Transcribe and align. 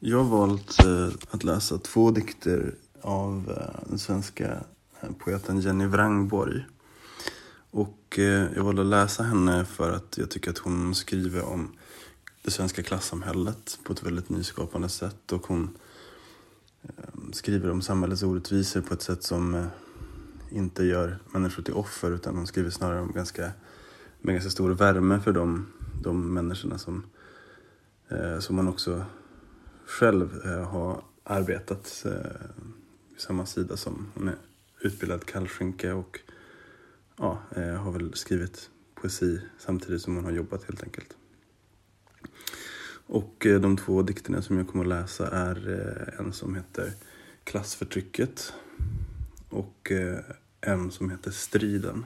Jag 0.00 0.18
har 0.18 0.38
valt 0.38 0.84
eh, 0.84 1.08
att 1.30 1.44
läsa 1.44 1.78
två 1.78 2.10
dikter 2.10 2.74
av 3.00 3.50
eh, 3.56 3.88
den 3.88 3.98
svenska 3.98 4.64
eh, 5.00 5.10
poeten 5.18 5.60
Jenny 5.60 5.86
Wrangborg. 5.86 6.66
Och 7.70 8.18
jag 8.54 8.64
valde 8.64 8.82
att 8.82 8.88
läsa 8.88 9.22
henne 9.22 9.64
för 9.64 9.92
att 9.92 10.18
jag 10.18 10.30
tycker 10.30 10.50
att 10.50 10.58
hon 10.58 10.94
skriver 10.94 11.44
om 11.44 11.72
det 12.42 12.50
svenska 12.50 12.82
klassamhället 12.82 13.78
på 13.84 13.92
ett 13.92 14.02
väldigt 14.02 14.28
nyskapande 14.28 14.88
sätt. 14.88 15.32
Och 15.32 15.46
hon 15.46 15.76
skriver 17.32 17.70
om 17.70 17.82
samhällets 17.82 18.22
orättvisor 18.22 18.80
på 18.80 18.94
ett 18.94 19.02
sätt 19.02 19.22
som 19.22 19.66
inte 20.50 20.84
gör 20.84 21.18
människor 21.30 21.62
till 21.62 21.74
offer 21.74 22.10
utan 22.10 22.36
hon 22.36 22.46
skriver 22.46 22.70
snarare 22.70 23.00
om 23.00 23.12
ganska, 23.12 23.50
med 24.20 24.34
ganska 24.34 24.50
stor 24.50 24.70
värme 24.70 25.20
för 25.20 25.32
de, 25.32 25.66
de 26.02 26.34
människorna 26.34 26.78
som, 26.78 27.06
som 28.40 28.56
man 28.56 28.68
också 28.68 29.04
själv 29.88 30.40
eh, 30.44 30.68
har 30.70 31.02
arbetat 31.24 32.02
eh, 32.06 32.12
i 32.12 33.10
vid 33.10 33.20
samma 33.20 33.46
sida 33.46 33.76
som 33.76 34.12
hon 34.14 34.28
är 34.28 34.36
utbildad 34.80 35.24
kallskänke 35.24 35.92
och 35.92 36.20
ja, 37.16 37.38
eh, 37.56 37.74
har 37.74 37.92
väl 37.92 38.14
skrivit 38.14 38.70
poesi 38.94 39.40
samtidigt 39.58 40.02
som 40.02 40.16
hon 40.16 40.24
har 40.24 40.32
jobbat 40.32 40.64
helt 40.64 40.82
enkelt. 40.82 41.16
Och 43.06 43.46
de 43.60 43.76
två 43.76 44.02
dikterna 44.02 44.42
som 44.42 44.56
jag 44.56 44.68
kommer 44.68 44.84
att 44.84 44.88
läsa 44.88 45.30
är 45.30 45.68
en 46.18 46.32
som 46.32 46.54
heter 46.54 46.92
Klassförtrycket 47.44 48.52
och 49.48 49.92
en 50.60 50.90
som 50.90 51.10
heter 51.10 51.30
Striden. 51.30 52.04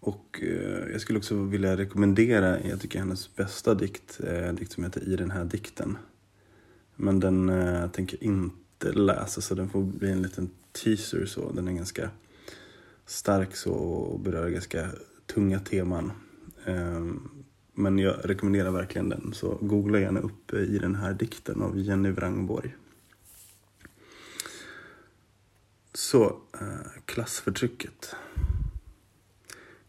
Och 0.00 0.40
eh, 0.42 0.92
jag 0.92 1.00
skulle 1.00 1.18
också 1.18 1.34
vilja 1.34 1.76
rekommendera, 1.76 2.60
jag 2.60 2.80
tycker 2.80 2.98
hennes 2.98 3.36
bästa 3.36 3.74
dikt, 3.74 4.20
är 4.20 4.42
en 4.42 4.56
dikt 4.56 4.72
som 4.72 4.84
heter 4.84 5.08
I 5.08 5.16
den 5.16 5.30
här 5.30 5.44
dikten. 5.44 5.98
Men 6.96 7.20
den 7.20 7.48
eh, 7.48 7.90
tänker 7.90 8.18
jag 8.20 8.32
inte 8.32 8.92
läsa 8.92 9.40
så 9.40 9.54
den 9.54 9.68
får 9.68 9.82
bli 9.82 10.10
en 10.10 10.22
liten 10.22 10.50
teaser 10.72 11.26
så. 11.26 11.52
Den 11.52 11.68
är 11.68 11.72
ganska 11.72 12.10
stark 13.06 13.56
så 13.56 13.72
och 13.72 14.20
berör 14.20 14.48
ganska 14.48 14.90
tunga 15.26 15.60
teman. 15.60 16.12
Eh, 16.64 17.04
men 17.74 17.98
jag 17.98 18.16
rekommenderar 18.24 18.70
verkligen 18.70 19.08
den, 19.08 19.32
så 19.34 19.58
googla 19.60 20.00
gärna 20.00 20.20
upp 20.20 20.52
eh, 20.52 20.60
i 20.60 20.78
den 20.78 20.94
här 20.94 21.14
dikten 21.14 21.62
av 21.62 21.78
Jenny 21.78 22.10
Wrangborg. 22.10 22.76
Så, 25.94 26.24
eh, 26.60 27.02
klassförtrycket. 27.04 28.14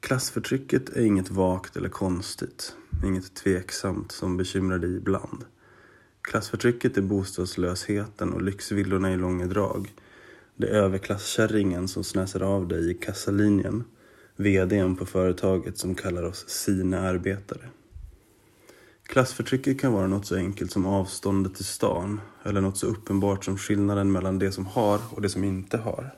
Klassförtrycket 0.02 0.90
är 0.90 1.02
inget 1.02 1.30
vagt 1.30 1.78
eller 1.78 1.90
konstigt, 1.90 2.76
inget 3.06 3.36
tveksamt 3.36 4.12
som 4.12 4.38
bekymrar 4.38 4.80
dig 4.80 4.96
ibland. 4.96 5.46
Klassförtrycket 6.22 6.98
är 6.98 7.02
bostadslösheten 7.02 8.34
och 8.34 8.42
lyxvillorna 8.42 9.14
i 9.14 9.18
långa 9.18 9.46
drag. 9.46 9.94
Det 10.56 10.68
är 10.68 10.74
överklasskärringen 10.74 11.88
som 11.88 12.04
snäser 12.04 12.40
av 12.40 12.68
dig 12.68 12.92
i 12.92 12.94
kassalinjen. 12.94 13.84
VDn 14.36 14.96
på 14.96 15.06
företaget 15.06 15.78
som 15.78 15.96
kallar 15.96 16.24
oss 16.24 16.50
sina 16.50 17.00
arbetare. 17.00 17.70
Klassförtrycket 19.04 19.82
kan 19.82 19.94
vara 19.94 20.08
något 20.08 20.26
så 20.26 20.36
enkelt 20.36 20.72
som 20.72 20.86
avståndet 20.86 21.56
till 21.56 21.66
stan 21.66 22.22
eller 22.44 22.62
något 22.62 22.78
så 22.78 22.88
uppenbart 22.88 23.46
som 23.46 23.58
skillnaden 23.58 24.12
mellan 24.12 24.40
det 24.40 24.52
som 24.52 24.66
har 24.66 25.00
och 25.10 25.22
det 25.22 25.30
som 25.30 25.44
inte 25.44 25.78
har. 25.78 26.16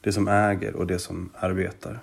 Det 0.00 0.12
som 0.12 0.28
äger 0.28 0.76
och 0.76 0.86
det 0.86 0.98
som 0.98 1.30
arbetar. 1.34 2.00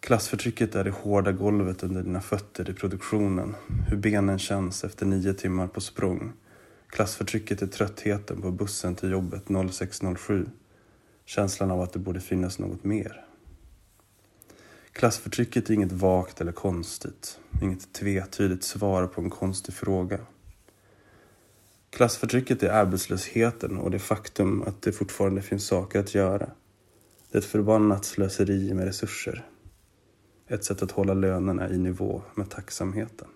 Klassförtrycket 0.00 0.74
är 0.74 0.84
det 0.84 0.90
hårda 0.90 1.32
golvet 1.32 1.82
under 1.82 2.02
dina 2.02 2.20
fötter 2.20 2.70
i 2.70 2.74
produktionen. 2.74 3.54
Hur 3.88 3.96
benen 3.96 4.38
känns 4.38 4.84
efter 4.84 5.06
nio 5.06 5.34
timmar 5.34 5.66
på 5.66 5.80
språng. 5.80 6.32
Klassförtrycket 6.86 7.62
är 7.62 7.66
tröttheten 7.66 8.42
på 8.42 8.50
bussen 8.50 8.94
till 8.94 9.10
jobbet 9.10 9.44
06.07. 9.46 10.50
Känslan 11.24 11.70
av 11.70 11.80
att 11.80 11.92
det 11.92 11.98
borde 11.98 12.20
finnas 12.20 12.58
något 12.58 12.84
mer. 12.84 13.24
Klassförtrycket 14.92 15.70
är 15.70 15.74
inget 15.74 15.92
vagt 15.92 16.40
eller 16.40 16.52
konstigt. 16.52 17.38
Inget 17.62 17.92
tvetydigt 17.92 18.64
svar 18.64 19.06
på 19.06 19.20
en 19.20 19.30
konstig 19.30 19.74
fråga. 19.74 20.18
Klassförtrycket 21.90 22.62
är 22.62 22.70
arbetslösheten 22.70 23.78
och 23.78 23.90
det 23.90 23.98
faktum 23.98 24.62
att 24.62 24.82
det 24.82 24.92
fortfarande 24.92 25.42
finns 25.42 25.66
saker 25.66 26.00
att 26.00 26.14
göra. 26.14 26.50
Det 27.30 27.38
är 27.38 27.42
ett 27.42 27.44
förbannat 27.44 28.04
slöseri 28.04 28.74
med 28.74 28.84
resurser. 28.84 29.46
Ett 30.50 30.64
sätt 30.64 30.82
att 30.82 30.90
hålla 30.90 31.14
lönerna 31.14 31.70
i 31.70 31.78
nivå 31.78 32.22
med 32.34 32.50
tacksamheten. 32.50 33.28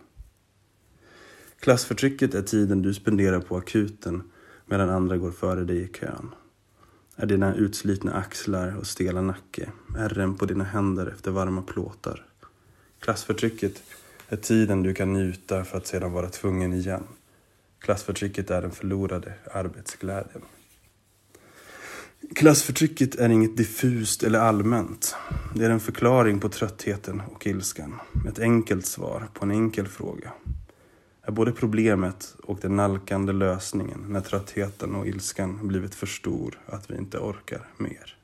Klassförtrycket 1.61 2.35
är 2.35 2.43
tiden 2.43 2.83
du 2.83 2.95
spenderar 2.95 3.41
på 3.41 3.57
akuten 3.57 4.23
medan 4.67 4.91
andra 4.91 5.17
går 5.17 5.31
före 5.31 5.65
dig 5.65 5.83
i 5.83 5.89
kön. 5.89 6.35
Är 7.17 7.27
dina 7.27 7.55
utslitna 7.55 8.15
axlar 8.15 8.77
och 8.77 8.87
stela 8.87 9.21
nacke, 9.21 9.73
ärren 9.99 10.37
på 10.37 10.47
dina 10.47 10.65
händer 10.65 11.07
efter 11.07 11.31
varma 11.31 11.63
plåtar. 11.63 12.27
Klassförtrycket 13.01 13.83
är 14.29 14.37
tiden 14.37 14.83
du 14.83 14.95
kan 14.95 15.13
njuta 15.13 15.65
för 15.65 15.79
att 15.79 15.87
sedan 15.87 16.13
vara 16.13 16.29
tvungen 16.29 16.73
igen. 16.73 17.05
Klassförtrycket 17.79 18.51
är 18.51 18.63
den 18.63 18.71
förlorade 18.71 19.33
arbetsglädjen. 19.53 20.43
Klassförtrycket 22.31 23.15
är 23.15 23.29
inget 23.29 23.57
diffust 23.57 24.23
eller 24.23 24.39
allmänt. 24.39 25.17
Det 25.55 25.65
är 25.65 25.71
en 25.71 25.81
förklaring 25.81 26.41
på 26.41 26.49
tröttheten 26.49 27.23
och 27.33 27.47
ilskan. 27.47 28.01
Ett 28.29 28.39
enkelt 28.39 28.87
svar 28.87 29.29
på 29.35 29.45
en 29.45 29.51
enkel 29.51 29.89
fråga. 29.89 30.33
Är 31.23 31.33
både 31.33 31.53
problemet 31.53 32.35
och 32.43 32.59
den 32.63 32.77
nalkande 32.77 33.33
lösningen 33.33 34.05
när 34.09 34.21
tröttheten 34.21 34.95
och 34.95 35.07
ilskan 35.07 35.69
blivit 35.69 35.95
för 35.95 36.07
stor 36.07 36.61
att 36.67 36.91
vi 36.91 36.97
inte 36.97 37.19
orkar 37.19 37.69
mer. 37.77 38.17